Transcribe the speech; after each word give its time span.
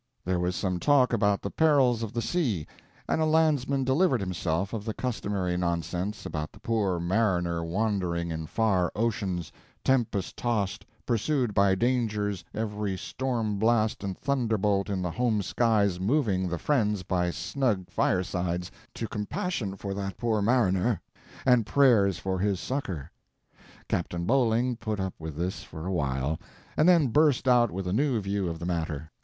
There 0.25 0.39
was 0.39 0.55
some 0.55 0.79
talk 0.79 1.13
about 1.13 1.43
the 1.43 1.51
perils 1.51 2.01
of 2.01 2.11
the 2.11 2.23
sea, 2.23 2.65
and 3.07 3.21
a 3.21 3.25
landsman 3.25 3.83
delivered 3.83 4.19
himself 4.19 4.73
of 4.73 4.83
the 4.83 4.95
customary 4.95 5.55
nonsense 5.57 6.25
about 6.25 6.51
the 6.51 6.59
poor 6.59 6.99
mariner 6.99 7.63
wandering 7.63 8.31
in 8.31 8.47
far 8.47 8.91
oceans, 8.95 9.51
tempest 9.83 10.35
tossed, 10.35 10.87
pursued 11.05 11.53
by 11.53 11.75
dangers, 11.75 12.43
every 12.51 12.97
storm 12.97 13.59
blast 13.59 14.03
and 14.03 14.17
thunderbolt 14.17 14.89
in 14.89 15.03
the 15.03 15.11
home 15.11 15.43
skies 15.43 15.99
moving 15.99 16.47
the 16.49 16.57
friends 16.57 17.03
by 17.03 17.29
snug 17.29 17.87
firesides 17.91 18.71
to 18.95 19.07
compassion 19.07 19.75
for 19.75 19.93
that 19.93 20.17
poor 20.17 20.41
mariner, 20.41 20.99
and 21.45 21.67
prayers 21.67 22.17
for 22.17 22.39
his 22.39 22.59
succor. 22.59 23.11
Captain 23.87 24.25
Bowling 24.25 24.75
put 24.77 24.99
up 24.99 25.13
with 25.19 25.35
this 25.35 25.61
for 25.61 25.85
a 25.85 25.93
while, 25.93 26.39
and 26.75 26.89
then 26.89 27.05
burst 27.09 27.47
out 27.47 27.69
with 27.69 27.85
a 27.87 27.93
new 27.93 28.19
view 28.19 28.47
of 28.49 28.57
the 28.57 28.65
matter. 28.65 29.11